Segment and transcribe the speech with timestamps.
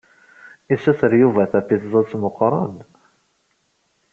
[0.75, 2.75] Isuter Yuba tapizat muqqren.